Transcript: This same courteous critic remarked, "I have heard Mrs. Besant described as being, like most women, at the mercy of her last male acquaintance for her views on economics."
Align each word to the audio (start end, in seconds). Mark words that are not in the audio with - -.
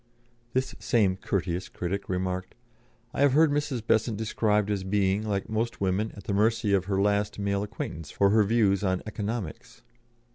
This 0.53 0.73
same 0.79 1.15
courteous 1.15 1.69
critic 1.69 2.09
remarked, 2.09 2.55
"I 3.13 3.21
have 3.21 3.33
heard 3.33 3.51
Mrs. 3.51 3.85
Besant 3.85 4.17
described 4.17 4.71
as 4.71 4.83
being, 4.83 5.21
like 5.21 5.47
most 5.47 5.79
women, 5.79 6.11
at 6.15 6.23
the 6.23 6.33
mercy 6.33 6.73
of 6.73 6.85
her 6.85 6.99
last 6.99 7.37
male 7.37 7.61
acquaintance 7.61 8.09
for 8.09 8.31
her 8.31 8.43
views 8.43 8.83
on 8.83 9.03
economics." 9.05 9.83